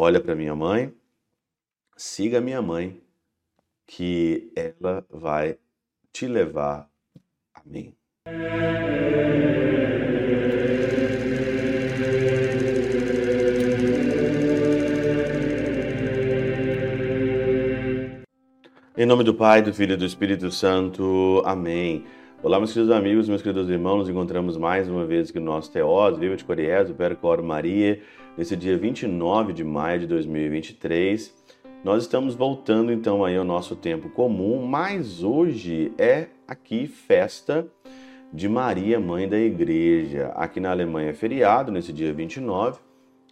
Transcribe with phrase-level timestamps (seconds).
[0.00, 0.94] olha para minha mãe,
[1.94, 2.98] siga minha mãe,
[3.86, 5.58] que ela vai
[6.10, 6.88] te levar
[7.52, 7.94] a mim.
[18.96, 21.42] Em nome do Pai, do Filho e do Espírito Santo.
[21.44, 22.06] Amém.
[22.42, 25.70] Olá, meus queridos amigos, meus queridos irmãos, nos encontramos mais uma vez aqui no nosso
[25.70, 28.00] Teós, Viva de Coriés, o Percor Maria,
[28.34, 31.34] nesse dia 29 de maio de 2023.
[31.84, 37.66] Nós estamos voltando então aí ao nosso tempo comum, mas hoje é aqui festa
[38.32, 40.28] de Maria, Mãe da Igreja.
[40.28, 42.80] Aqui na Alemanha é feriado, nesse dia 29,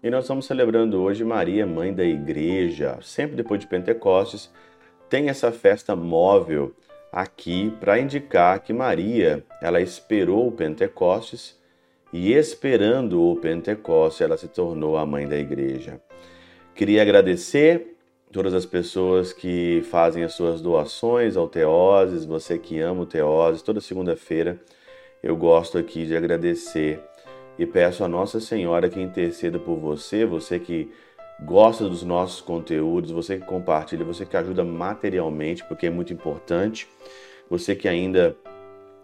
[0.03, 2.99] e nós estamos celebrando hoje Maria, Mãe da Igreja.
[3.01, 4.53] Sempre depois de Pentecostes,
[5.09, 6.75] tem essa festa móvel
[7.21, 11.59] aqui para indicar que Maria, ela esperou o Pentecostes
[12.13, 16.01] e esperando o Pentecostes, ela se tornou a mãe da igreja.
[16.75, 17.97] Queria agradecer
[18.31, 23.63] todas as pessoas que fazem as suas doações ao Teoses, você que ama o Teoses,
[23.63, 24.61] toda segunda-feira
[25.21, 27.01] eu gosto aqui de agradecer
[27.59, 30.93] e peço a Nossa Senhora que interceda por você, você que
[31.45, 36.89] gosta dos nossos conteúdos, você que compartilha, você que ajuda materialmente, porque é muito importante.
[37.49, 38.37] Você que ainda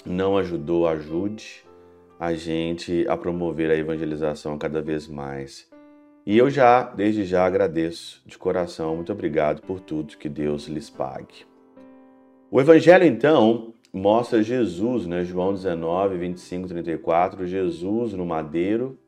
[0.05, 1.65] não ajudou, ajude
[2.19, 5.69] a gente a promover a evangelização cada vez mais.
[6.27, 10.89] E eu já, desde já, agradeço de coração, muito obrigado por tudo, que Deus lhes
[10.89, 11.47] pague.
[12.51, 15.25] O Evangelho, então, mostra Jesus, né?
[15.25, 18.99] João 19, 25, 34, Jesus no madeiro,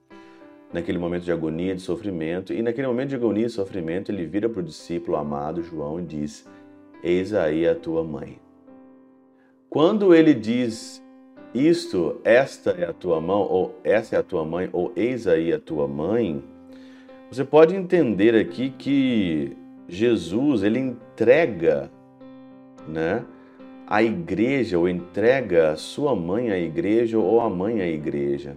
[0.72, 4.48] naquele momento de agonia, de sofrimento, e naquele momento de agonia e sofrimento, ele vira
[4.48, 6.48] para o discípulo amado João e diz:
[7.02, 8.38] Eis aí a tua mãe.
[9.68, 11.02] Quando ele diz
[11.54, 15.52] isto, esta é a tua mão, ou essa é a tua mãe, ou eis aí
[15.52, 16.42] a tua mãe,
[17.30, 19.56] você pode entender aqui que
[19.88, 21.90] Jesus ele entrega,
[22.86, 23.24] né,
[23.86, 28.56] a igreja, ou entrega a sua mãe à igreja, ou a mãe à igreja.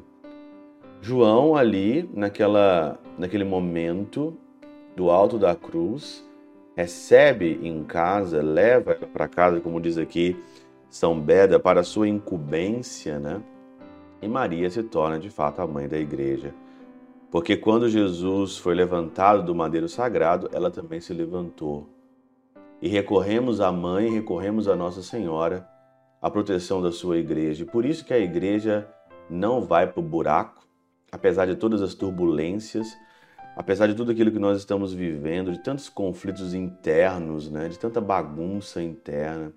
[1.01, 4.37] João ali, naquela, naquele momento
[4.95, 6.27] do alto da cruz,
[6.75, 10.37] recebe em casa, leva para casa, como diz aqui
[10.89, 13.41] São Beda, para sua incumbência, né?
[14.21, 16.53] E Maria se torna de fato a mãe da igreja.
[17.31, 21.87] Porque quando Jesus foi levantado do madeiro sagrado, ela também se levantou.
[22.81, 25.67] E recorremos à mãe, recorremos à Nossa Senhora,
[26.21, 27.65] a proteção da sua igreja.
[27.65, 28.89] Por isso que a igreja
[29.29, 30.67] não vai para o buraco,
[31.11, 32.97] apesar de todas as turbulências,
[33.55, 37.99] apesar de tudo aquilo que nós estamos vivendo, de tantos conflitos internos, né, de tanta
[37.99, 39.51] bagunça interna,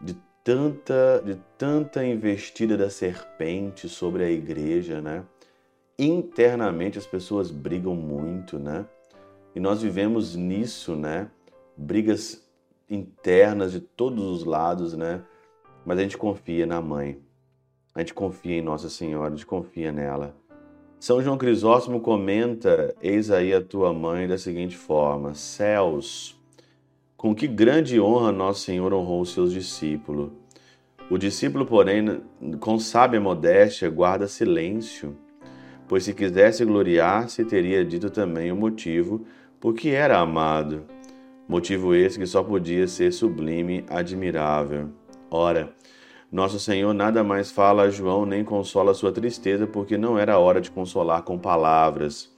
[0.00, 0.16] de
[0.46, 5.24] tanta, de tanta investida da serpente sobre a igreja, né?
[5.98, 8.86] Internamente as pessoas brigam muito, né?
[9.56, 11.28] E nós vivemos nisso, né?
[11.76, 12.46] Brigas
[12.88, 15.22] internas de todos os lados, né?
[15.84, 17.20] Mas a gente confia na mãe.
[17.92, 20.36] A gente confia em Nossa Senhora, a gente confia nela.
[21.06, 26.36] São João Crisóstomo comenta: Eis aí a tua mãe, da seguinte forma: Céus,
[27.16, 30.32] com que grande honra Nosso Senhor honrou seus discípulos.
[31.08, 32.20] O discípulo, porém,
[32.58, 35.16] com sábia modéstia, guarda silêncio,
[35.86, 39.24] pois se quisesse gloriar-se, teria dito também o motivo
[39.60, 40.86] por que era amado.
[41.46, 44.88] Motivo esse que só podia ser sublime, admirável.
[45.30, 45.72] Ora,
[46.30, 50.60] nosso Senhor nada mais fala a João nem consola sua tristeza, porque não era hora
[50.60, 52.28] de consolar com palavras.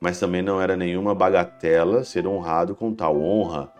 [0.00, 3.72] Mas também não era nenhuma bagatela ser honrado com tal honra.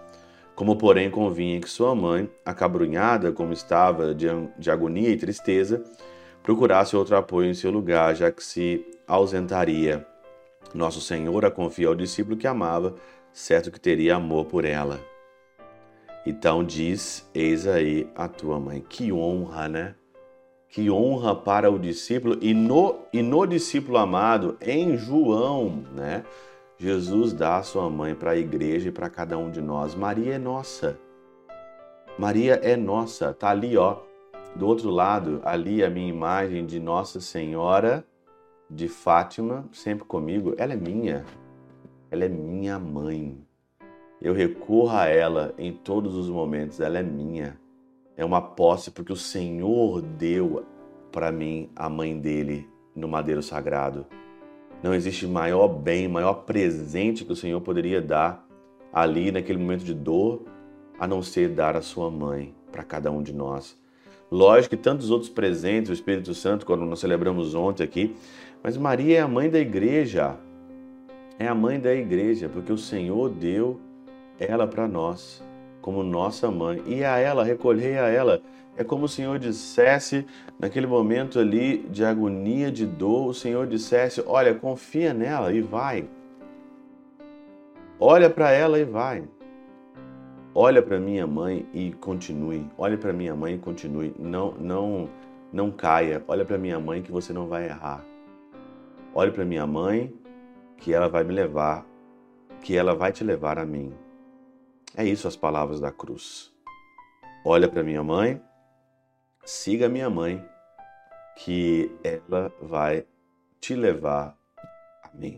[0.55, 4.27] Como, porém, convinha que sua mãe, acabrunhada como estava de,
[4.57, 5.83] de agonia e tristeza,
[6.43, 10.07] procurasse outro apoio em seu lugar, já que se ausentaria.
[10.75, 12.95] Nosso Senhor a confia ao discípulo que amava,
[13.33, 15.01] certo que teria amor por ela.
[16.29, 18.85] Então diz: Eis aí a tua mãe.
[18.87, 19.95] Que honra, né?
[20.69, 26.23] Que honra para o discípulo e no, e no discípulo amado, em João, né?
[26.77, 29.95] Jesus dá a sua mãe para a igreja e para cada um de nós.
[29.95, 30.99] Maria é nossa.
[32.19, 33.33] Maria é nossa.
[33.33, 33.97] Tá ali, ó.
[34.55, 38.05] Do outro lado, ali a minha imagem de Nossa Senhora
[38.69, 40.55] de Fátima, sempre comigo.
[40.59, 41.25] Ela é minha.
[42.11, 43.48] Ela é minha mãe.
[44.21, 47.59] Eu recorro a ela em todos os momentos, ela é minha.
[48.17, 50.65] É uma posse porque o Senhor deu
[51.13, 54.07] para mim a mãe dele no madeiro sagrado.
[54.83, 58.45] Não existe maior bem, maior presente que o Senhor poderia dar
[58.93, 60.43] ali naquele momento de dor,
[60.99, 63.79] a não ser dar a sua mãe para cada um de nós.
[64.31, 68.17] Lógico que tantos outros presentes, o Espírito Santo, quando nós celebramos ontem aqui,
[68.63, 70.37] mas Maria é a mãe da igreja.
[71.39, 73.81] É a mãe da igreja, porque o Senhor deu
[74.39, 75.43] ela para nós,
[75.81, 76.83] como nossa mãe.
[76.87, 78.41] E a ela, recolhei a ela.
[78.77, 80.25] É como o Senhor dissesse,
[80.59, 86.09] naquele momento ali de agonia, de dor, o Senhor dissesse: Olha, confia nela e vai.
[87.99, 89.25] Olha para ela e vai.
[90.55, 92.65] Olha para minha mãe e continue.
[92.79, 94.15] Olha para minha mãe e continue.
[94.19, 95.09] Não, não,
[95.53, 96.23] não caia.
[96.29, 98.05] Olha para minha mãe que você não vai errar.
[99.15, 100.13] Olhe para minha mãe
[100.77, 101.85] que ela vai me levar,
[102.63, 103.93] que ela vai te levar a mim.
[104.99, 106.53] É isso as palavras da cruz.
[107.45, 108.43] Olha para minha mãe,
[109.45, 110.45] siga minha mãe,
[111.37, 113.07] que ela vai
[113.61, 114.37] te levar
[115.05, 115.37] a mim.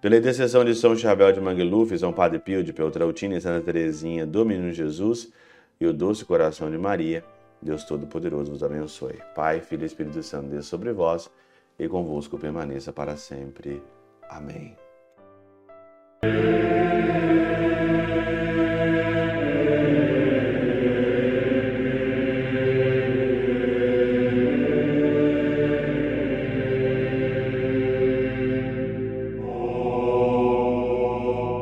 [0.00, 4.24] Pela intercessão de São Chabel de Mangluf, São Padre Pio de Peltrautina e Santa Teresinha
[4.24, 5.32] do Menino Jesus
[5.80, 7.24] e o doce coração de Maria,
[7.60, 9.18] Deus Todo-Poderoso vos abençoe.
[9.34, 11.28] Pai, Filho e Espírito Santo, Deus sobre vós
[11.76, 13.82] e convosco permaneça para sempre.
[14.28, 14.76] Amém.